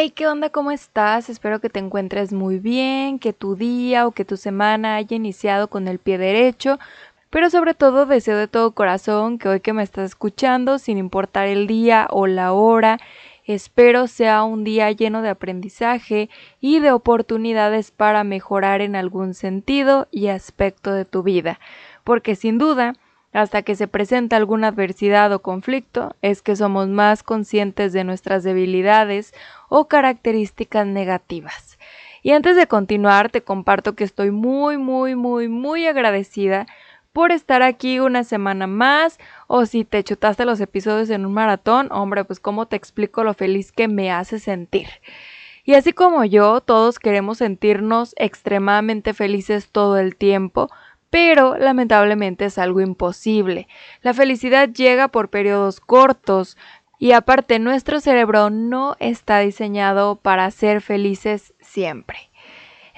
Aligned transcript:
Hey, 0.00 0.10
¿qué 0.10 0.28
onda? 0.28 0.50
¿Cómo 0.50 0.70
estás? 0.70 1.28
Espero 1.28 1.60
que 1.60 1.70
te 1.70 1.80
encuentres 1.80 2.32
muy 2.32 2.60
bien, 2.60 3.18
que 3.18 3.32
tu 3.32 3.56
día 3.56 4.06
o 4.06 4.12
que 4.12 4.24
tu 4.24 4.36
semana 4.36 4.94
haya 4.94 5.16
iniciado 5.16 5.66
con 5.66 5.88
el 5.88 5.98
pie 5.98 6.18
derecho, 6.18 6.78
pero 7.30 7.50
sobre 7.50 7.74
todo 7.74 8.06
deseo 8.06 8.36
de 8.36 8.46
todo 8.46 8.76
corazón 8.76 9.38
que 9.38 9.48
hoy 9.48 9.58
que 9.58 9.72
me 9.72 9.82
estás 9.82 10.10
escuchando, 10.10 10.78
sin 10.78 10.98
importar 10.98 11.48
el 11.48 11.66
día 11.66 12.06
o 12.12 12.28
la 12.28 12.52
hora, 12.52 12.98
espero 13.44 14.06
sea 14.06 14.44
un 14.44 14.62
día 14.62 14.88
lleno 14.92 15.20
de 15.20 15.30
aprendizaje 15.30 16.30
y 16.60 16.78
de 16.78 16.92
oportunidades 16.92 17.90
para 17.90 18.22
mejorar 18.22 18.82
en 18.82 18.94
algún 18.94 19.34
sentido 19.34 20.06
y 20.12 20.28
aspecto 20.28 20.92
de 20.92 21.06
tu 21.06 21.24
vida, 21.24 21.58
porque 22.04 22.36
sin 22.36 22.56
duda, 22.56 22.94
hasta 23.32 23.62
que 23.62 23.74
se 23.74 23.88
presenta 23.88 24.36
alguna 24.36 24.68
adversidad 24.68 25.32
o 25.32 25.42
conflicto, 25.42 26.14
es 26.22 26.40
que 26.40 26.56
somos 26.56 26.88
más 26.88 27.22
conscientes 27.22 27.92
de 27.92 28.04
nuestras 28.04 28.42
debilidades 28.42 29.34
o 29.68 29.88
características 29.88 30.86
negativas. 30.86 31.78
Y 32.22 32.32
antes 32.32 32.56
de 32.56 32.66
continuar, 32.66 33.30
te 33.30 33.42
comparto 33.42 33.94
que 33.94 34.04
estoy 34.04 34.30
muy, 34.30 34.76
muy, 34.76 35.14
muy, 35.14 35.48
muy 35.48 35.86
agradecida 35.86 36.66
por 37.12 37.32
estar 37.32 37.62
aquí 37.62 38.00
una 38.00 38.24
semana 38.24 38.66
más 38.66 39.18
o 39.46 39.66
si 39.66 39.84
te 39.84 40.04
chutaste 40.04 40.44
los 40.44 40.60
episodios 40.60 41.10
en 41.10 41.26
un 41.26 41.32
maratón, 41.32 41.88
hombre, 41.90 42.24
pues 42.24 42.38
cómo 42.38 42.66
te 42.66 42.76
explico 42.76 43.24
lo 43.24 43.34
feliz 43.34 43.72
que 43.72 43.88
me 43.88 44.10
hace 44.10 44.38
sentir. 44.38 44.88
Y 45.64 45.74
así 45.74 45.92
como 45.92 46.24
yo, 46.24 46.60
todos 46.60 46.98
queremos 46.98 47.38
sentirnos 47.38 48.14
extremadamente 48.16 49.14
felices 49.14 49.68
todo 49.70 49.98
el 49.98 50.16
tiempo, 50.16 50.70
pero 51.10 51.56
lamentablemente 51.56 52.44
es 52.46 52.58
algo 52.58 52.80
imposible. 52.80 53.68
La 54.02 54.14
felicidad 54.14 54.68
llega 54.68 55.08
por 55.08 55.28
periodos 55.30 55.80
cortos 55.80 56.56
y 56.98 57.12
aparte 57.12 57.58
nuestro 57.58 58.00
cerebro 58.00 58.50
no 58.50 58.96
está 58.98 59.38
diseñado 59.38 60.16
para 60.16 60.50
ser 60.50 60.80
felices 60.80 61.54
siempre. 61.60 62.28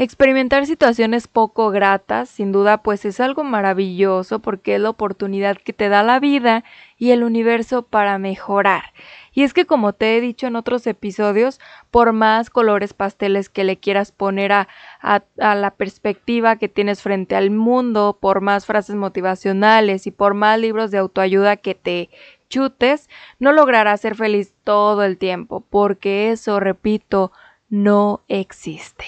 Experimentar 0.03 0.65
situaciones 0.65 1.29
poco 1.29 1.69
gratas, 1.69 2.31
sin 2.31 2.53
duda, 2.53 2.83
pues 2.83 3.05
es 3.05 3.21
algo 3.21 3.45
maravilloso 3.45 4.39
porque 4.39 4.77
es 4.77 4.81
la 4.81 4.89
oportunidad 4.89 5.59
que 5.59 5.75
te 5.75 5.91
da 5.91 6.03
la 6.03 6.19
vida 6.19 6.65
y 6.97 7.11
el 7.11 7.23
universo 7.23 7.83
para 7.83 8.17
mejorar. 8.17 8.95
Y 9.35 9.43
es 9.43 9.53
que 9.53 9.67
como 9.67 9.93
te 9.93 10.17
he 10.17 10.23
dicho 10.23 10.47
en 10.47 10.57
otros 10.57 10.87
episodios, 10.87 11.61
por 11.91 12.15
más 12.15 12.49
colores 12.49 12.95
pasteles 12.95 13.51
que 13.51 13.63
le 13.63 13.77
quieras 13.77 14.11
poner 14.11 14.53
a, 14.53 14.69
a, 15.03 15.55
la 15.55 15.71
perspectiva 15.73 16.57
que 16.57 16.71
tienes 16.71 17.03
frente 17.03 17.37
al 17.37 17.51
mundo, 17.51 18.17
por 18.19 18.41
más 18.41 18.65
frases 18.65 18.97
motivacionales 18.97 20.07
y 20.07 20.11
por 20.13 20.33
más 20.33 20.59
libros 20.59 20.91
de 20.91 20.97
autoayuda 20.97 21.59
que 21.59 21.75
te 21.75 22.09
chutes, 22.51 23.09
no 23.39 23.53
lograrás 23.53 24.03
ser 24.03 24.15
feliz 24.15 24.53
todo 24.63 25.03
el 25.03 25.17
tiempo, 25.17 25.65
porque 25.71 26.31
eso, 26.31 26.61
repito, 26.61 27.33
no 27.71 28.23
existe. 28.29 29.07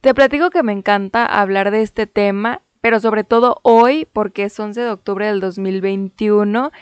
Te 0.00 0.14
platico 0.14 0.50
que 0.50 0.64
me 0.64 0.72
encanta 0.72 1.24
hablar 1.24 1.70
de 1.70 1.82
este 1.82 2.08
tema, 2.08 2.62
pero 2.80 2.98
sobre 2.98 3.22
todo 3.22 3.60
hoy, 3.62 4.08
porque 4.12 4.44
es 4.44 4.58
11 4.58 4.80
de 4.80 4.90
octubre 4.90 5.26
del 5.26 5.40
2021. 5.40 6.72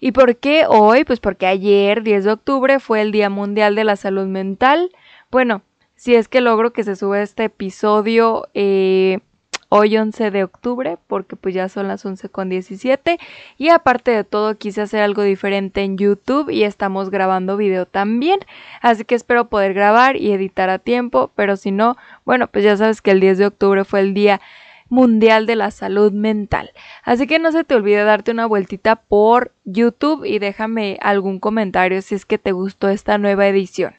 ¿Y 0.00 0.12
por 0.12 0.36
qué 0.36 0.64
hoy? 0.68 1.04
Pues 1.04 1.20
porque 1.20 1.46
ayer, 1.46 2.02
10 2.02 2.24
de 2.24 2.32
octubre, 2.32 2.80
fue 2.80 3.02
el 3.02 3.12
Día 3.12 3.28
Mundial 3.28 3.74
de 3.74 3.84
la 3.84 3.96
Salud 3.96 4.26
Mental. 4.26 4.90
Bueno, 5.30 5.62
si 5.96 6.14
es 6.14 6.28
que 6.28 6.40
logro 6.40 6.72
que 6.72 6.84
se 6.84 6.94
suba 6.94 7.20
este 7.20 7.44
episodio 7.44 8.48
eh, 8.54 9.20
hoy 9.76 9.96
11 9.96 10.30
de 10.30 10.44
octubre, 10.44 10.98
porque 11.06 11.36
pues 11.36 11.54
ya 11.54 11.68
son 11.68 11.88
las 11.88 12.04
11 12.04 12.28
con 12.28 12.48
17 12.48 13.18
y 13.58 13.68
aparte 13.68 14.10
de 14.10 14.24
todo 14.24 14.56
quise 14.56 14.82
hacer 14.82 15.02
algo 15.02 15.22
diferente 15.22 15.82
en 15.82 15.98
YouTube 15.98 16.50
y 16.50 16.64
estamos 16.64 17.10
grabando 17.10 17.56
video 17.56 17.86
también, 17.86 18.40
así 18.80 19.04
que 19.04 19.14
espero 19.14 19.48
poder 19.48 19.74
grabar 19.74 20.16
y 20.16 20.32
editar 20.32 20.70
a 20.70 20.78
tiempo, 20.78 21.30
pero 21.34 21.56
si 21.56 21.70
no, 21.70 21.96
bueno, 22.24 22.46
pues 22.48 22.64
ya 22.64 22.76
sabes 22.76 23.02
que 23.02 23.10
el 23.10 23.20
10 23.20 23.38
de 23.38 23.46
octubre 23.46 23.84
fue 23.84 24.00
el 24.00 24.14
día 24.14 24.40
mundial 24.88 25.46
de 25.46 25.56
la 25.56 25.70
salud 25.70 26.12
mental. 26.12 26.70
Así 27.02 27.26
que 27.26 27.38
no 27.38 27.52
se 27.52 27.64
te 27.64 27.74
olvide 27.74 28.04
darte 28.04 28.30
una 28.30 28.46
vueltita 28.46 28.96
por 28.96 29.52
YouTube 29.64 30.24
y 30.24 30.38
déjame 30.38 30.98
algún 31.02 31.40
comentario 31.40 32.00
si 32.02 32.14
es 32.14 32.24
que 32.24 32.38
te 32.38 32.52
gustó 32.52 32.88
esta 32.88 33.18
nueva 33.18 33.48
edición. 33.48 33.94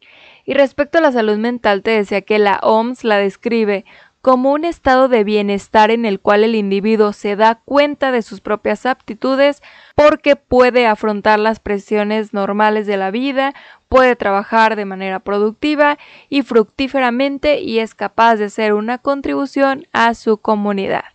Y 0.46 0.54
respecto 0.54 1.00
a 1.00 1.02
la 1.02 1.12
salud 1.12 1.38
mental, 1.38 1.84
te 1.84 1.92
decía 1.92 2.22
que 2.22 2.40
la 2.40 2.60
OMS 2.64 3.04
la 3.04 3.18
describe 3.18 3.84
como 4.28 4.52
un 4.52 4.66
estado 4.66 5.08
de 5.08 5.24
bienestar 5.24 5.90
en 5.90 6.04
el 6.04 6.20
cual 6.20 6.44
el 6.44 6.54
individuo 6.54 7.14
se 7.14 7.38
da 7.38 7.62
cuenta 7.64 8.12
de 8.12 8.22
sus 8.22 8.42
propias 8.42 8.86
aptitudes 8.86 9.64
porque 9.96 10.36
puede 10.36 10.86
afrontar 10.86 11.40
las 11.40 11.62
presiones 11.62 12.34
normales 12.34 12.88
de 12.88 12.98
la 12.98 13.10
vida, 13.10 13.54
puede 13.88 14.18
trabajar 14.18 14.76
de 14.76 14.84
manera 14.84 15.22
productiva 15.22 15.98
y 16.28 16.42
fructíferamente 16.42 17.62
y 17.62 17.80
es 17.80 17.96
capaz 17.96 18.36
de 18.36 18.44
hacer 18.44 18.74
una 18.74 18.98
contribución 18.98 19.88
a 19.94 20.14
su 20.14 20.40
comunidad. 20.40 21.06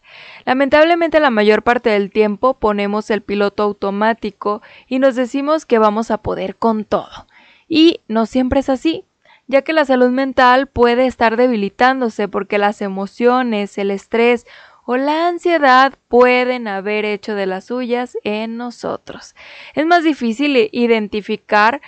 Lamentablemente 0.47 1.21
la 1.21 1.28
mayor 1.28 1.62
parte 1.65 1.91
del 1.91 2.11
tiempo 2.11 2.55
ponemos 2.55 3.11
el 3.11 3.21
piloto 3.21 3.62
automático 3.62 4.62
y 4.89 5.01
nos 5.01 5.17
decimos 5.17 5.67
que 5.67 5.78
vamos 5.78 6.11
a 6.11 6.17
poder 6.17 6.56
con 6.56 6.87
todo. 6.87 7.27
Y 7.69 8.01
no 8.09 8.25
siempre 8.25 8.61
es 8.61 8.71
así 8.71 9.05
ya 9.53 9.61
que 9.61 9.75
la 9.75 9.85
salud 9.85 10.09
mental 10.09 10.67
puede 10.67 11.07
estar 11.07 11.37
debilitándose 11.37 12.27
porque 12.27 12.57
las 12.57 12.81
emociones, 12.81 13.77
el 13.77 13.91
estrés 13.91 14.47
o 14.87 14.97
la 14.97 15.29
ansiedad 15.29 15.93
pueden 16.09 16.67
haber 16.67 17.05
hecho 17.05 17.35
de 17.35 17.45
las 17.45 17.67
suyas 17.67 18.17
en 18.25 18.57
nosotros. 18.57 19.35
Es 19.75 19.85
más 19.85 20.05
difícil 20.05 20.71
identificar 20.73 21.83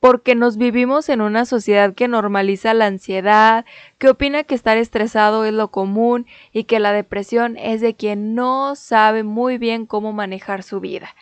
porque 0.00 0.34
nos 0.34 0.56
vivimos 0.56 1.08
en 1.08 1.20
una 1.20 1.44
sociedad 1.44 1.94
que 1.94 2.08
normaliza 2.08 2.74
la 2.74 2.86
ansiedad, 2.86 3.64
que 3.98 4.08
opina 4.08 4.42
que 4.42 4.56
estar 4.56 4.76
estresado 4.76 5.44
es 5.44 5.54
lo 5.54 5.70
común 5.70 6.26
y 6.52 6.64
que 6.64 6.80
la 6.80 6.92
depresión 6.92 7.56
es 7.56 7.80
de 7.80 7.94
quien 7.94 8.34
no 8.34 8.74
sabe 8.74 9.22
muy 9.22 9.58
bien 9.58 9.86
cómo 9.86 10.12
manejar 10.12 10.64
su 10.64 10.80
vida 10.80 11.14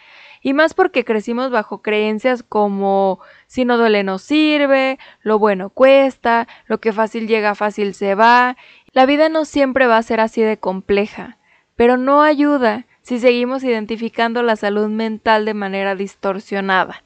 y 0.44 0.52
más 0.52 0.74
porque 0.74 1.06
crecimos 1.06 1.50
bajo 1.50 1.80
creencias 1.80 2.42
como 2.42 3.18
si 3.46 3.64
no 3.64 3.78
duele 3.78 4.04
no 4.04 4.18
sirve, 4.18 4.98
lo 5.22 5.38
bueno 5.38 5.70
cuesta, 5.70 6.46
lo 6.66 6.80
que 6.80 6.92
fácil 6.92 7.26
llega 7.26 7.54
fácil 7.54 7.94
se 7.94 8.14
va. 8.14 8.58
La 8.92 9.06
vida 9.06 9.30
no 9.30 9.46
siempre 9.46 9.86
va 9.86 9.96
a 9.96 10.02
ser 10.02 10.20
así 10.20 10.42
de 10.42 10.58
compleja, 10.58 11.38
pero 11.76 11.96
no 11.96 12.22
ayuda 12.22 12.84
si 13.00 13.20
seguimos 13.20 13.64
identificando 13.64 14.42
la 14.42 14.56
salud 14.56 14.88
mental 14.88 15.46
de 15.46 15.54
manera 15.54 15.94
distorsionada. 15.94 17.02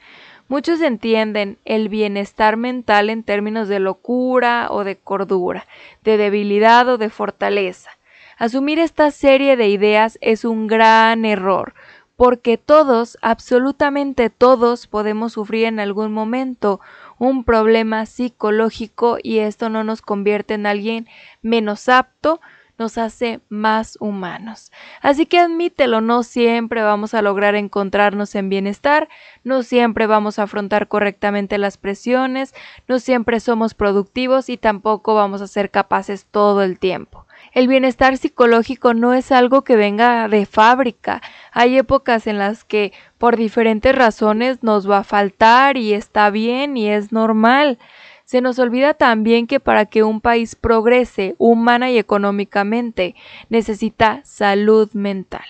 Muchos 0.49 0.81
entienden 0.81 1.59
el 1.63 1.87
bienestar 1.87 2.57
mental 2.57 3.09
en 3.09 3.23
términos 3.23 3.69
de 3.69 3.79
locura 3.79 4.67
o 4.69 4.83
de 4.83 4.97
cordura, 4.97 5.65
de 6.03 6.17
debilidad 6.17 6.89
o 6.89 6.97
de 6.97 7.09
fortaleza. 7.09 7.91
Asumir 8.37 8.79
esta 8.79 9.11
serie 9.11 9.55
de 9.55 9.69
ideas 9.69 10.17
es 10.19 10.43
un 10.43 10.67
gran 10.67 11.23
error, 11.23 11.73
porque 12.19 12.57
todos, 12.57 13.17
absolutamente 13.21 14.29
todos, 14.29 14.87
podemos 14.87 15.31
sufrir 15.31 15.67
en 15.67 15.79
algún 15.79 16.11
momento 16.11 16.81
un 17.17 17.45
problema 17.45 18.05
psicológico 18.05 19.19
y 19.23 19.37
esto 19.39 19.69
no 19.69 19.85
nos 19.85 20.01
convierte 20.01 20.55
en 20.55 20.65
alguien 20.65 21.07
menos 21.41 21.87
apto, 21.87 22.41
nos 22.77 22.97
hace 22.97 23.39
más 23.47 23.97
humanos. 24.01 24.69
Así 25.01 25.27
que 25.27 25.39
admítelo, 25.39 26.01
no 26.01 26.23
siempre 26.23 26.83
vamos 26.83 27.13
a 27.13 27.21
lograr 27.21 27.55
encontrarnos 27.55 28.35
en 28.35 28.49
bienestar, 28.49 29.07
no 29.45 29.63
siempre 29.63 30.05
vamos 30.05 30.39
a 30.39 30.43
afrontar 30.43 30.89
correctamente 30.89 31.57
las 31.57 31.77
presiones, 31.77 32.53
no 32.89 32.99
siempre 32.99 33.39
somos 33.39 33.73
productivos 33.73 34.49
y 34.49 34.57
tampoco 34.57 35.15
vamos 35.15 35.41
a 35.41 35.47
ser 35.47 35.71
capaces 35.71 36.25
todo 36.29 36.63
el 36.63 36.79
tiempo. 36.79 37.25
El 37.59 37.67
bienestar 37.67 38.15
psicológico 38.15 38.93
no 38.93 39.13
es 39.13 39.33
algo 39.33 39.65
que 39.65 39.75
venga 39.75 40.29
de 40.29 40.45
fábrica. 40.45 41.21
Hay 41.51 41.77
épocas 41.77 42.25
en 42.25 42.37
las 42.37 42.63
que 42.63 42.93
por 43.17 43.35
diferentes 43.35 43.93
razones 43.93 44.63
nos 44.63 44.89
va 44.89 44.99
a 44.99 45.03
faltar 45.03 45.75
y 45.75 45.93
está 45.93 46.29
bien 46.29 46.77
y 46.77 46.87
es 46.87 47.11
normal. 47.11 47.77
Se 48.23 48.39
nos 48.39 48.59
olvida 48.59 48.93
también 48.93 49.45
que 49.45 49.59
para 49.59 49.87
que 49.87 50.03
un 50.03 50.21
país 50.21 50.55
progrese 50.55 51.35
humana 51.37 51.91
y 51.91 51.97
económicamente 51.97 53.15
necesita 53.49 54.21
salud 54.23 54.89
mental. 54.93 55.43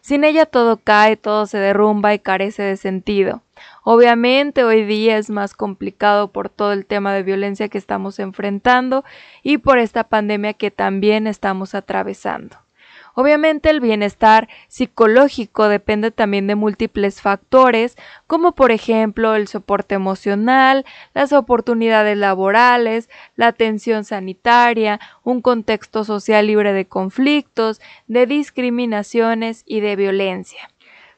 Sin 0.00 0.24
ella 0.24 0.46
todo 0.46 0.78
cae, 0.78 1.16
todo 1.16 1.46
se 1.46 1.58
derrumba 1.58 2.12
y 2.12 2.18
carece 2.18 2.64
de 2.64 2.76
sentido. 2.76 3.40
Obviamente 3.84 4.62
hoy 4.62 4.84
día 4.84 5.18
es 5.18 5.28
más 5.28 5.54
complicado 5.54 6.30
por 6.30 6.48
todo 6.48 6.72
el 6.72 6.86
tema 6.86 7.12
de 7.14 7.24
violencia 7.24 7.68
que 7.68 7.78
estamos 7.78 8.20
enfrentando 8.20 9.04
y 9.42 9.58
por 9.58 9.78
esta 9.78 10.04
pandemia 10.04 10.54
que 10.54 10.70
también 10.70 11.26
estamos 11.26 11.74
atravesando. 11.74 12.58
Obviamente 13.14 13.68
el 13.70 13.80
bienestar 13.80 14.48
psicológico 14.68 15.68
depende 15.68 16.12
también 16.12 16.46
de 16.46 16.54
múltiples 16.54 17.20
factores, 17.20 17.98
como 18.26 18.52
por 18.52 18.70
ejemplo 18.70 19.34
el 19.34 19.48
soporte 19.48 19.96
emocional, 19.96 20.86
las 21.12 21.32
oportunidades 21.32 22.16
laborales, 22.16 23.10
la 23.36 23.48
atención 23.48 24.04
sanitaria, 24.04 25.00
un 25.24 25.42
contexto 25.42 26.04
social 26.04 26.46
libre 26.46 26.72
de 26.72 26.86
conflictos, 26.86 27.80
de 28.06 28.26
discriminaciones 28.26 29.64
y 29.66 29.80
de 29.80 29.96
violencia 29.96 30.71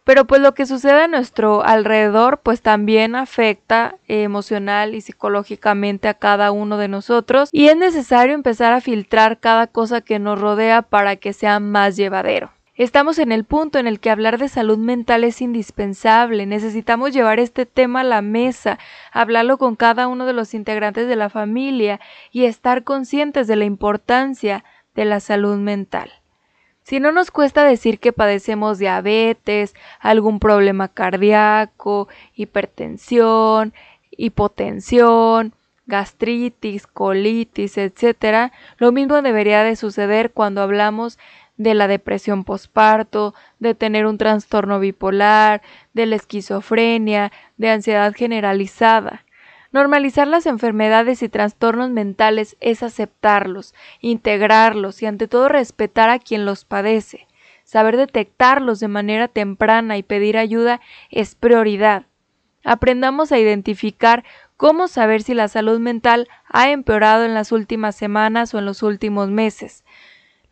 pero 0.05 0.27
pues 0.27 0.41
lo 0.41 0.55
que 0.55 0.67
sucede 0.67 1.03
a 1.03 1.09
nuestro 1.09 1.65
alrededor 1.65 2.41
pues 2.43 2.61
también 2.61 3.17
afecta 3.17 3.97
emocional 4.07 4.95
y 4.95 5.01
psicológicamente 5.01 6.09
a 6.09 6.15
cada 6.15 6.53
uno 6.53 6.77
de 6.77 6.89
nosotros 6.89 7.49
y 7.53 7.69
es 7.69 7.77
necesario 7.77 8.35
empezar 8.35 8.73
a 8.73 8.81
filtrar 8.81 9.41
cada 9.41 9.67
cosa 9.67 10.03
que 10.03 10.19
nos 10.19 10.41
rodea 10.41 10.83
para 10.83 11.17
que 11.17 11.33
sea 11.33 11.59
más 11.61 11.97
llevadero. 11.97 12.51
Estamos 12.77 13.21
en 13.21 13.31
el 13.31 13.45
punto 13.45 13.79
en 13.79 13.87
el 13.87 14.01
que 14.01 14.11
hablar 14.11 14.37
de 14.37 14.49
salud 14.49 14.79
mental 14.79 15.23
es 15.23 15.41
indispensable. 15.41 16.45
Necesitamos 16.45 17.13
llevar 17.13 17.39
este 17.39 17.67
tema 17.67 18.01
a 18.01 18.05
la 18.05 18.21
mesa, 18.21 18.81
hablarlo 19.13 19.59
con 19.59 19.77
cada 19.77 20.09
uno 20.09 20.27
de 20.27 20.33
los 20.33 20.55
integrantes 20.55 21.07
de 21.07 21.15
la 21.15 21.31
familia 21.31 22.01
y 22.33 22.47
estar 22.47 22.83
conscientes 22.83 23.47
de 23.47 23.55
la 23.55 23.65
importancia 23.65 24.65
de 24.97 25.05
la 25.05 25.21
salud 25.21 25.57
mental. 25.57 26.11
Si 26.85 27.01
no 27.01 27.13
nos 27.13 27.31
cuesta 27.31 27.65
decir 27.65 27.99
que 27.99 28.13
padecemos 28.13 28.79
diabetes, 28.79 29.75
algún 30.01 30.39
problema 30.39 30.89
cardíaco, 30.89 32.09
hipertensión, 32.35 33.73
hipotensión, 34.11 35.55
gastritis, 35.87 36.87
colitis, 36.87 37.79
etc., 37.79 38.53
lo 38.77 38.93
mismo 38.93 39.23
debería 39.23 39.65
de 39.65 39.77
suceder 39.77 40.33
cuando 40.33 40.61
hablamos 40.61 41.19
de 41.57 41.73
la 41.73 41.89
depresión 41.89 42.45
posparto, 42.45 43.35
de 43.61 43.75
tener 43.75 44.05
un 44.05 44.19
trastorno 44.19 44.79
bipolar, 44.79 45.63
de 45.95 46.05
la 46.05 46.17
esquizofrenia, 46.17 47.33
de 47.57 47.71
ansiedad 47.71 48.13
generalizada. 48.15 49.25
Normalizar 49.75 50.29
las 50.29 50.47
enfermedades 50.47 51.21
y 51.25 51.29
trastornos 51.29 51.91
mentales 51.91 52.57
es 52.61 52.85
aceptarlos, 52.85 53.75
integrarlos 54.01 55.03
y 55.03 55.07
ante 55.07 55.27
todo 55.27 55.49
respetar 55.49 56.11
a 56.11 56.21
quien 56.21 56.45
los 56.45 56.65
padece. 56.65 57.27
Saber 57.65 57.97
detectarlos 57.97 58.79
de 58.79 58.87
manera 58.87 59.27
temprana 59.27 59.99
y 59.99 60.05
pedir 60.05 60.39
ayuda 60.39 60.81
es 61.11 61.35
prioridad. 61.35 62.07
Aprendamos 62.63 63.33
a 63.33 63.41
identificar 63.41 64.23
cómo 64.57 64.87
saber 64.87 65.25
si 65.25 65.35
la 65.35 65.49
salud 65.49 65.81
mental 65.81 66.29
ha 66.47 66.71
empeorado 66.71 67.25
en 67.25 67.35
las 67.35 67.51
últimas 67.51 67.97
semanas 67.97 68.55
o 68.55 68.61
en 68.61 68.67
los 68.67 68.85
últimos 68.85 69.29
meses. 69.29 69.83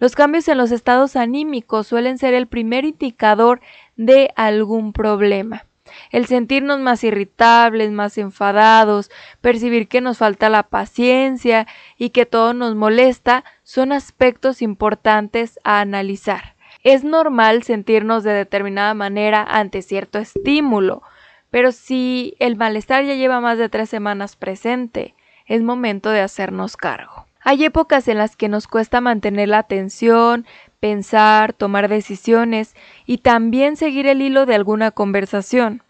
Los 0.01 0.17
cambios 0.17 0.49
en 0.49 0.59
los 0.59 0.73
estados 0.73 1.15
anímicos 1.15 1.87
suelen 1.87 2.19
ser 2.19 2.35
el 2.35 2.49
primer 2.49 2.85
indicador 2.85 3.61
de 3.95 4.33
algún 4.35 4.93
problema 4.93 5.65
el 6.11 6.27
sentirnos 6.27 6.81
más 6.81 7.03
irritables, 7.05 7.91
más 7.91 8.19
enfadados, 8.19 9.11
percibir 9.41 9.89
que 9.89 10.01
nos 10.01 10.19
falta 10.19 10.49
la 10.49 10.63
paciencia 10.63 11.67
y 11.97 12.11
que 12.11 12.27
todo 12.27 12.55
nos 12.55 12.75
molesta, 12.75 13.45
son 13.63 13.93
aspectos 13.93 14.63
importantes 14.63 15.59
a 15.65 15.81
analizar. 15.81 16.55
Es 16.85 17.05
normal 17.05 17.63
sentirnos 17.63 18.25
de 18.25 18.33
determinada 18.33 18.95
manera 18.95 19.43
ante 19.43 19.83
cierto 19.83 20.19
estímulo, 20.19 21.03
pero 21.51 21.73
si 21.73 22.35
el 22.39 22.57
malestar 22.57 23.05
ya 23.05 23.15
lleva 23.15 23.41
más 23.41 23.59
de 23.59 23.69
tres 23.69 23.89
semanas 23.89 24.37
presente, 24.37 25.15
es 25.47 25.63
momento 25.63 26.11
de 26.11 26.21
hacernos 26.21 26.77
cargo. 26.77 27.27
Hay 27.41 27.65
épocas 27.65 28.07
en 28.09 28.19
las 28.19 28.37
que 28.37 28.49
nos 28.49 28.69
cuesta 28.69 29.01
mantener 29.01 29.49
la 29.49 29.59
atención, 29.59 30.47
pensar, 30.83 31.53
tomar 31.53 31.89
decisiones 31.89 32.75
y 33.07 33.19
también 33.19 33.77
seguir 33.77 34.09
el 34.09 34.21
hilo 34.21 34.47
de 34.47 34.57
alguna 34.57 34.91
conversación. 34.91 35.85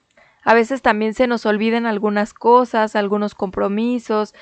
A 0.44 0.52
veces 0.52 0.82
también 0.82 1.14
se 1.14 1.26
nos 1.26 1.46
olvidan 1.46 1.86
algunas 1.86 2.34
cosas, 2.34 2.94
algunos 2.94 3.34
compromisos, 3.34 4.34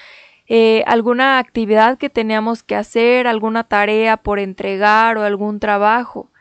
eh, 0.49 0.83
alguna 0.89 1.39
actividad 1.39 1.99
que 1.99 2.11
teníamos 2.11 2.65
que 2.65 2.75
hacer, 2.75 3.29
alguna 3.29 3.63
tarea 3.63 4.17
por 4.17 4.41
entregar 4.41 5.19
o 5.19 5.23
algún 5.23 5.61
trabajo. 5.61 6.33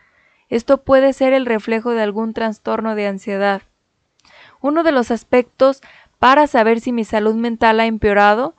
Esto 0.49 0.81
puede 0.81 1.13
ser 1.13 1.31
el 1.33 1.45
reflejo 1.45 1.91
de 1.91 2.01
algún 2.01 2.33
trastorno 2.33 2.95
de 2.95 3.05
ansiedad. 3.05 3.61
Uno 4.59 4.81
de 4.81 4.91
los 4.91 5.11
aspectos 5.11 5.81
para 6.17 6.47
saber 6.47 6.79
si 6.79 6.91
mi 6.91 7.03
salud 7.03 7.35
mental 7.35 7.79
ha 7.79 7.85
empeorado 7.85 8.55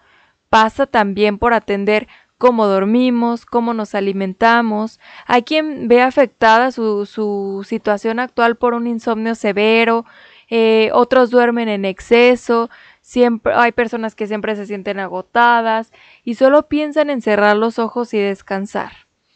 pasa 0.49 0.87
también 0.87 1.39
por 1.39 1.55
atender 1.55 2.07
cómo 2.41 2.67
dormimos, 2.67 3.45
cómo 3.45 3.75
nos 3.75 3.95
alimentamos. 3.95 4.99
Hay 5.27 5.43
quien 5.43 5.89
ve 5.89 6.01
afectada 6.01 6.73
su, 6.73 7.67
situación 7.69 8.19
actual 8.19 8.57
por 8.57 8.73
un 8.73 8.87
insomnio 8.87 9.35
severo, 9.35 10.07
eh, 10.49 10.89
otros 10.95 11.29
duermen 11.29 11.69
en 11.69 11.85
exceso, 11.85 12.71
siempre 13.03 13.53
hay 13.55 13.73
personas 13.73 14.15
que 14.15 14.27
siempre 14.27 14.57
se 14.57 14.65
sienten 14.65 15.01
agotadas 15.01 15.93
y 16.25 16.35
solo 16.35 16.67
piensan 16.67 17.11
en 17.11 17.21
cerrar 17.21 17.59
los 17.59 17.79
ojos 17.79 18.15
y 18.15 18.19
descansar. 18.19 18.93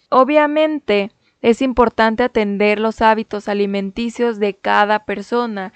Obviamente, 0.08 1.12
es 1.42 1.60
importante 1.60 2.22
atender 2.22 2.80
los 2.80 3.02
hábitos 3.02 3.48
alimenticios 3.48 4.38
de 4.38 4.54
cada 4.54 5.04
persona, 5.04 5.74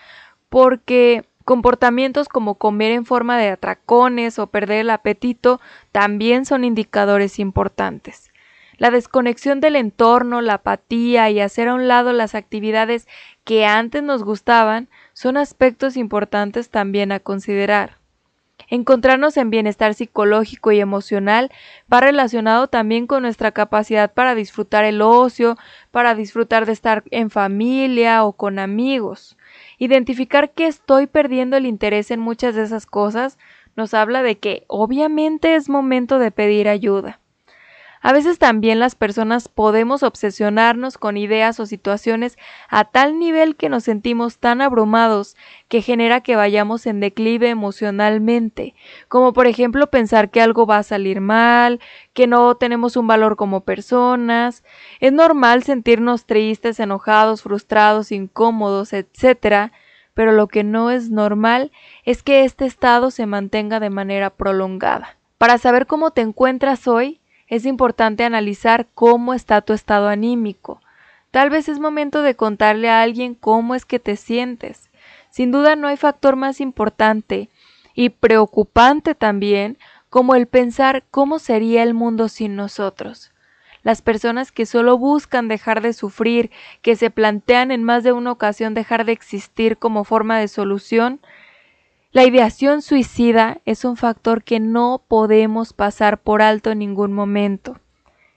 porque 0.48 1.27
Comportamientos 1.48 2.28
como 2.28 2.56
comer 2.56 2.92
en 2.92 3.06
forma 3.06 3.38
de 3.38 3.48
atracones 3.48 4.38
o 4.38 4.48
perder 4.48 4.80
el 4.80 4.90
apetito 4.90 5.62
también 5.92 6.44
son 6.44 6.62
indicadores 6.62 7.38
importantes. 7.38 8.30
La 8.76 8.90
desconexión 8.90 9.58
del 9.58 9.76
entorno, 9.76 10.42
la 10.42 10.56
apatía 10.56 11.30
y 11.30 11.40
hacer 11.40 11.68
a 11.68 11.74
un 11.74 11.88
lado 11.88 12.12
las 12.12 12.34
actividades 12.34 13.08
que 13.44 13.64
antes 13.64 14.02
nos 14.02 14.24
gustaban 14.24 14.90
son 15.14 15.38
aspectos 15.38 15.96
importantes 15.96 16.68
también 16.68 17.12
a 17.12 17.18
considerar. 17.18 17.96
Encontrarnos 18.68 19.38
en 19.38 19.48
bienestar 19.48 19.94
psicológico 19.94 20.72
y 20.72 20.80
emocional 20.80 21.50
va 21.90 22.02
relacionado 22.02 22.68
también 22.68 23.06
con 23.06 23.22
nuestra 23.22 23.52
capacidad 23.52 24.12
para 24.12 24.34
disfrutar 24.34 24.84
el 24.84 25.00
ocio, 25.00 25.56
para 25.92 26.14
disfrutar 26.14 26.66
de 26.66 26.72
estar 26.72 27.04
en 27.10 27.30
familia 27.30 28.22
o 28.24 28.34
con 28.34 28.58
amigos. 28.58 29.37
Identificar 29.78 30.50
que 30.50 30.66
estoy 30.66 31.06
perdiendo 31.06 31.56
el 31.56 31.66
interés 31.66 32.10
en 32.10 32.20
muchas 32.20 32.54
de 32.54 32.64
esas 32.64 32.84
cosas 32.84 33.38
nos 33.76 33.94
habla 33.94 34.22
de 34.22 34.36
que 34.38 34.64
obviamente 34.66 35.54
es 35.54 35.68
momento 35.68 36.18
de 36.18 36.32
pedir 36.32 36.68
ayuda. 36.68 37.20
A 38.00 38.12
veces 38.12 38.38
también 38.38 38.78
las 38.78 38.94
personas 38.94 39.48
podemos 39.48 40.02
obsesionarnos 40.02 40.98
con 40.98 41.16
ideas 41.16 41.58
o 41.60 41.66
situaciones 41.66 42.38
a 42.68 42.84
tal 42.84 43.18
nivel 43.18 43.56
que 43.56 43.68
nos 43.68 43.84
sentimos 43.84 44.38
tan 44.38 44.60
abrumados 44.60 45.36
que 45.68 45.82
genera 45.82 46.20
que 46.20 46.36
vayamos 46.36 46.86
en 46.86 47.00
declive 47.00 47.48
emocionalmente, 47.48 48.74
como 49.08 49.32
por 49.32 49.46
ejemplo 49.46 49.88
pensar 49.88 50.30
que 50.30 50.40
algo 50.40 50.66
va 50.66 50.78
a 50.78 50.82
salir 50.82 51.20
mal, 51.20 51.80
que 52.12 52.26
no 52.26 52.54
tenemos 52.56 52.96
un 52.96 53.06
valor 53.06 53.36
como 53.36 53.62
personas. 53.62 54.64
Es 55.00 55.12
normal 55.12 55.62
sentirnos 55.62 56.24
tristes, 56.24 56.80
enojados, 56.80 57.42
frustrados, 57.42 58.12
incómodos, 58.12 58.92
etc., 58.92 59.72
pero 60.14 60.32
lo 60.32 60.48
que 60.48 60.64
no 60.64 60.90
es 60.90 61.10
normal 61.10 61.70
es 62.04 62.24
que 62.24 62.42
este 62.42 62.66
estado 62.66 63.12
se 63.12 63.26
mantenga 63.26 63.78
de 63.78 63.88
manera 63.88 64.30
prolongada. 64.30 65.16
Para 65.38 65.58
saber 65.58 65.86
cómo 65.86 66.10
te 66.10 66.22
encuentras 66.22 66.88
hoy, 66.88 67.20
es 67.48 67.66
importante 67.66 68.24
analizar 68.24 68.86
cómo 68.94 69.34
está 69.34 69.60
tu 69.62 69.72
estado 69.72 70.08
anímico. 70.08 70.80
Tal 71.30 71.50
vez 71.50 71.68
es 71.68 71.78
momento 71.78 72.22
de 72.22 72.34
contarle 72.34 72.88
a 72.88 73.02
alguien 73.02 73.34
cómo 73.34 73.74
es 73.74 73.84
que 73.84 73.98
te 73.98 74.16
sientes. 74.16 74.90
Sin 75.30 75.50
duda 75.50 75.76
no 75.76 75.88
hay 75.88 75.96
factor 75.96 76.36
más 76.36 76.60
importante 76.60 77.48
y 77.94 78.10
preocupante 78.10 79.14
también 79.14 79.78
como 80.08 80.34
el 80.34 80.46
pensar 80.46 81.04
cómo 81.10 81.38
sería 81.38 81.82
el 81.82 81.94
mundo 81.94 82.28
sin 82.28 82.56
nosotros. 82.56 83.32
Las 83.82 84.02
personas 84.02 84.52
que 84.52 84.66
solo 84.66 84.98
buscan 84.98 85.48
dejar 85.48 85.80
de 85.80 85.92
sufrir, 85.92 86.50
que 86.82 86.96
se 86.96 87.10
plantean 87.10 87.70
en 87.70 87.84
más 87.84 88.04
de 88.04 88.12
una 88.12 88.32
ocasión 88.32 88.74
dejar 88.74 89.04
de 89.04 89.12
existir 89.12 89.78
como 89.78 90.04
forma 90.04 90.38
de 90.38 90.48
solución, 90.48 91.20
la 92.18 92.24
ideación 92.24 92.82
suicida 92.82 93.60
es 93.64 93.84
un 93.84 93.96
factor 93.96 94.42
que 94.42 94.58
no 94.58 95.04
podemos 95.06 95.72
pasar 95.72 96.18
por 96.18 96.42
alto 96.42 96.72
en 96.72 96.80
ningún 96.80 97.12
momento. 97.12 97.78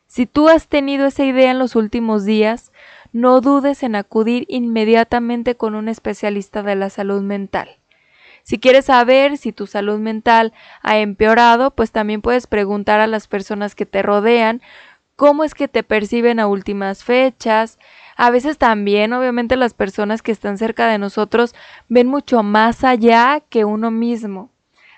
Si 0.05 0.27
tú 0.27 0.49
has 0.49 0.67
tenido 0.67 1.07
esa 1.07 1.25
idea 1.25 1.49
en 1.49 1.57
los 1.57 1.75
últimos 1.75 2.23
días, 2.23 2.71
no 3.11 3.41
dudes 3.41 3.81
en 3.81 3.95
acudir 3.95 4.45
inmediatamente 4.49 5.55
con 5.55 5.73
un 5.73 5.89
especialista 5.89 6.61
de 6.61 6.75
la 6.75 6.91
salud 6.91 7.23
mental. 7.23 7.79
Si 8.43 8.59
quieres 8.59 8.85
saber 8.85 9.37
si 9.37 9.51
tu 9.51 9.65
salud 9.65 9.97
mental 9.97 10.53
ha 10.83 10.99
empeorado, 10.99 11.71
pues 11.71 11.91
también 11.91 12.21
puedes 12.21 12.45
preguntar 12.45 12.99
a 12.99 13.07
las 13.07 13.27
personas 13.27 13.73
que 13.73 13.87
te 13.87 14.03
rodean 14.03 14.61
cómo 15.21 15.43
es 15.43 15.53
que 15.53 15.67
te 15.67 15.83
perciben 15.83 16.39
a 16.39 16.47
últimas 16.47 17.03
fechas, 17.03 17.77
A 18.17 18.31
veces 18.31 18.57
también, 18.57 19.13
obviamente, 19.13 19.55
las 19.55 19.75
personas 19.75 20.23
que 20.23 20.31
están 20.31 20.57
cerca 20.57 20.87
de 20.87 20.97
nosotros 20.97 21.53
ven 21.89 22.07
mucho 22.07 22.41
más 22.41 22.83
allá 22.83 23.43
que 23.47 23.63
uno 23.63 23.91
mismo. 23.91 24.49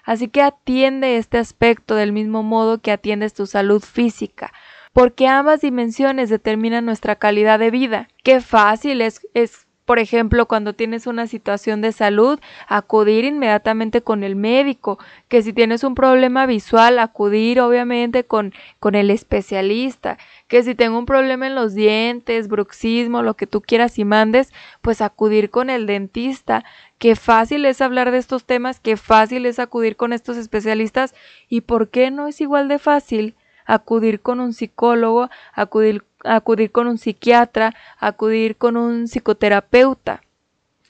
Así 0.05 0.29
que 0.29 0.41
atiende 0.41 1.17
este 1.17 1.39
aspecto 1.39 1.95
del 1.95 2.13
mismo 2.13 2.41
modo 2.41 2.79
que 2.79 2.93
atiendes 2.93 3.33
tu 3.33 3.47
salud 3.47 3.81
física, 3.83 4.53
porque 4.93 5.27
ambas 5.27 5.59
dimensiones 5.59 6.29
determinan 6.29 6.85
nuestra 6.85 7.17
calidad 7.17 7.59
de 7.59 7.71
vida. 7.71 8.07
Qué 8.23 8.39
fácil 8.39 9.01
es, 9.01 9.27
es 9.33 9.62
por 9.85 9.99
ejemplo, 9.99 10.47
cuando 10.47 10.73
tienes 10.73 11.07
una 11.07 11.27
situación 11.27 11.81
de 11.81 11.91
salud, 11.91 12.39
acudir 12.67 13.25
inmediatamente 13.25 14.01
con 14.01 14.23
el 14.23 14.35
médico, 14.35 14.97
que 15.27 15.41
si 15.41 15.51
tienes 15.51 15.83
un 15.83 15.93
problema 15.93 16.45
visual, 16.45 16.99
acudir 16.99 17.59
obviamente 17.59 18.23
con, 18.23 18.53
con 18.79 18.95
el 18.95 19.09
especialista, 19.09 20.17
que 20.47 20.63
si 20.63 20.73
tengo 20.73 20.97
un 20.97 21.05
problema 21.05 21.47
en 21.47 21.55
los 21.55 21.73
dientes, 21.73 22.47
bruxismo, 22.47 23.23
lo 23.23 23.35
que 23.35 23.47
tú 23.47 23.61
quieras 23.61 23.99
y 23.99 24.05
mandes, 24.05 24.53
pues 24.81 25.01
acudir 25.01 25.49
con 25.49 25.69
el 25.69 25.85
dentista. 25.85 26.63
Qué 26.97 27.17
fácil 27.17 27.65
es 27.65 27.81
hablar 27.81 28.11
de 28.11 28.19
estos 28.19 28.45
temas, 28.45 28.79
qué 28.79 28.95
fácil 28.95 29.45
es 29.45 29.59
acudir 29.59 29.97
con 29.97 30.13
estos 30.13 30.37
especialistas 30.37 31.13
y 31.49 31.61
por 31.61 31.89
qué 31.89 32.09
no 32.09 32.27
es 32.27 32.39
igual 32.39 32.69
de 32.69 32.79
fácil 32.79 33.35
acudir 33.65 34.21
con 34.21 34.39
un 34.39 34.53
psicólogo, 34.53 35.29
acudir 35.53 36.03
acudir 36.23 36.71
con 36.71 36.87
un 36.87 36.97
psiquiatra, 36.97 37.75
acudir 37.99 38.57
con 38.57 38.77
un 38.77 39.07
psicoterapeuta. 39.07 40.21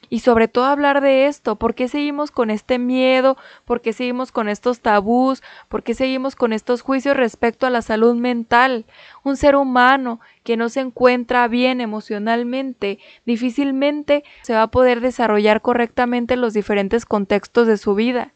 Y 0.10 0.20
sobre 0.20 0.48
todo 0.48 0.66
hablar 0.66 1.02
de 1.02 1.26
esto, 1.26 1.56
¿por 1.56 1.74
qué 1.74 1.88
seguimos 1.88 2.30
con 2.30 2.52
este 2.52 2.78
miedo? 2.78 3.36
¿Por 3.66 3.82
qué 3.82 3.94
seguimos 3.94 4.32
con 4.32 4.48
estos 4.48 4.80
tabús? 4.80 5.42
¿Por 5.70 5.82
qué 5.82 5.96
seguimos 5.96 6.36
con 6.36 6.54
estos 6.54 6.84
juicios 6.84 7.18
respecto 7.18 7.66
a 7.66 7.72
la 7.72 7.82
salud 7.82 8.14
mental? 8.14 8.86
Un 9.24 9.38
ser 9.38 9.56
humano 9.56 10.20
que 10.44 10.56
no 10.56 10.70
se 10.70 10.82
encuentra 10.82 11.48
bien 11.48 11.82
emocionalmente 11.82 13.00
difícilmente 13.26 14.24
se 14.44 14.54
va 14.54 14.64
a 14.64 14.72
poder 14.72 15.02
desarrollar 15.02 15.62
correctamente 15.62 16.36
en 16.36 16.42
los 16.42 16.54
diferentes 16.54 17.08
contextos 17.08 17.66
de 17.66 17.78
su 17.78 17.96
vida. 17.96 18.33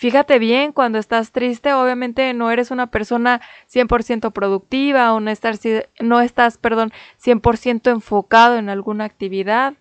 Fíjate 0.00 0.38
bien, 0.38 0.72
cuando 0.72 0.98
estás 0.98 1.30
triste, 1.30 1.74
obviamente 1.74 2.32
no 2.32 2.50
eres 2.50 2.70
una 2.70 2.86
persona 2.86 3.42
100% 3.66 4.30
productiva 4.32 5.12
o 5.12 5.20
no 5.20 5.30
estás, 5.30 5.60
no 6.00 6.22
estás, 6.22 6.56
perdón, 6.56 6.90
100% 7.18 7.90
enfocado 7.90 8.56
en 8.56 8.70
alguna 8.70 9.04
actividad. 9.04 9.74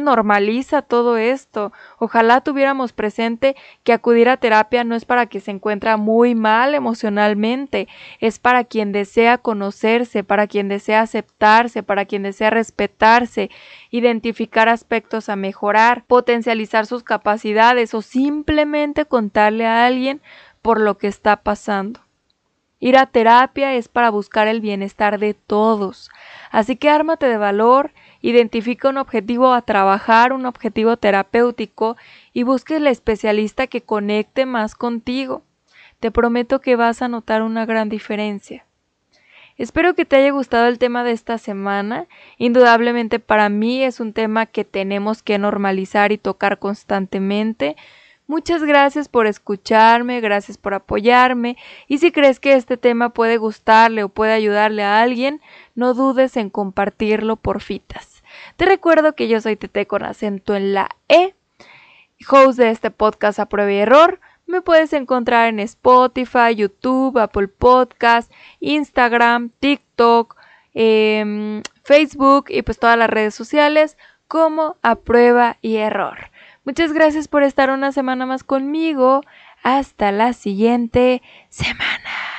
Normaliza 0.00 0.82
todo 0.82 1.16
esto. 1.16 1.72
Ojalá 1.98 2.40
tuviéramos 2.40 2.92
presente 2.92 3.56
que 3.84 3.92
acudir 3.92 4.28
a 4.28 4.36
terapia 4.36 4.84
no 4.84 4.94
es 4.94 5.04
para 5.04 5.26
quien 5.26 5.42
se 5.42 5.52
encuentra 5.52 5.96
muy 5.96 6.34
mal 6.34 6.74
emocionalmente, 6.74 7.88
es 8.20 8.38
para 8.38 8.64
quien 8.64 8.92
desea 8.92 9.38
conocerse, 9.38 10.24
para 10.24 10.46
quien 10.46 10.68
desea 10.68 11.02
aceptarse, 11.02 11.82
para 11.82 12.04
quien 12.04 12.24
desea 12.24 12.50
respetarse, 12.50 13.50
identificar 13.90 14.68
aspectos 14.68 15.28
a 15.28 15.36
mejorar, 15.36 16.04
potencializar 16.06 16.86
sus 16.86 17.02
capacidades 17.02 17.94
o 17.94 18.02
simplemente 18.02 19.04
contarle 19.04 19.66
a 19.66 19.86
alguien 19.86 20.20
por 20.62 20.80
lo 20.80 20.98
que 20.98 21.06
está 21.06 21.36
pasando. 21.36 22.00
Ir 22.78 22.98
a 22.98 23.06
terapia 23.06 23.72
es 23.74 23.88
para 23.88 24.10
buscar 24.10 24.48
el 24.48 24.60
bienestar 24.60 25.18
de 25.18 25.32
todos. 25.32 26.10
Así 26.50 26.76
que 26.76 26.90
ármate 26.90 27.26
de 27.26 27.38
valor 27.38 27.92
Identifica 28.26 28.88
un 28.88 28.98
objetivo 28.98 29.52
a 29.52 29.62
trabajar, 29.62 30.32
un 30.32 30.46
objetivo 30.46 30.96
terapéutico 30.96 31.96
y 32.32 32.42
busque 32.42 32.74
el 32.74 32.88
especialista 32.88 33.68
que 33.68 33.82
conecte 33.82 34.46
más 34.46 34.74
contigo. 34.74 35.44
Te 36.00 36.10
prometo 36.10 36.60
que 36.60 36.74
vas 36.74 37.02
a 37.02 37.08
notar 37.08 37.42
una 37.42 37.66
gran 37.66 37.88
diferencia. 37.88 38.66
Espero 39.58 39.94
que 39.94 40.04
te 40.04 40.16
haya 40.16 40.32
gustado 40.32 40.66
el 40.66 40.80
tema 40.80 41.04
de 41.04 41.12
esta 41.12 41.38
semana. 41.38 42.08
Indudablemente 42.36 43.20
para 43.20 43.48
mí 43.48 43.84
es 43.84 44.00
un 44.00 44.12
tema 44.12 44.46
que 44.46 44.64
tenemos 44.64 45.22
que 45.22 45.38
normalizar 45.38 46.10
y 46.10 46.18
tocar 46.18 46.58
constantemente. 46.58 47.76
Muchas 48.26 48.64
gracias 48.64 49.08
por 49.08 49.28
escucharme, 49.28 50.20
gracias 50.20 50.58
por 50.58 50.74
apoyarme 50.74 51.56
y 51.86 51.98
si 51.98 52.10
crees 52.10 52.40
que 52.40 52.54
este 52.54 52.76
tema 52.76 53.10
puede 53.10 53.36
gustarle 53.36 54.02
o 54.02 54.08
puede 54.08 54.32
ayudarle 54.32 54.82
a 54.82 55.00
alguien, 55.00 55.40
no 55.76 55.94
dudes 55.94 56.36
en 56.36 56.50
compartirlo 56.50 57.36
por 57.36 57.60
fitas. 57.60 58.15
Te 58.56 58.64
recuerdo 58.64 59.14
que 59.14 59.28
yo 59.28 59.40
soy 59.40 59.56
Tete 59.56 59.86
con 59.86 60.02
acento 60.02 60.54
en 60.54 60.72
la 60.72 60.88
E, 61.08 61.34
host 62.28 62.58
de 62.58 62.70
este 62.70 62.90
podcast 62.90 63.38
a 63.38 63.46
prueba 63.46 63.70
y 63.72 63.76
error. 63.76 64.20
Me 64.46 64.62
puedes 64.62 64.92
encontrar 64.92 65.48
en 65.48 65.60
Spotify, 65.60 66.54
YouTube, 66.54 67.18
Apple 67.18 67.48
Podcast, 67.48 68.32
Instagram, 68.60 69.50
TikTok, 69.60 70.36
em, 70.72 71.62
Facebook 71.82 72.46
y 72.48 72.62
pues 72.62 72.78
todas 72.78 72.96
las 72.96 73.10
redes 73.10 73.34
sociales 73.34 73.98
como 74.28 74.76
a 74.82 74.96
prueba 74.96 75.58
y 75.60 75.76
error. 75.76 76.30
Muchas 76.64 76.92
gracias 76.92 77.28
por 77.28 77.42
estar 77.42 77.70
una 77.70 77.92
semana 77.92 78.24
más 78.26 78.42
conmigo. 78.42 79.20
Hasta 79.62 80.12
la 80.12 80.32
siguiente 80.32 81.22
semana. 81.48 82.35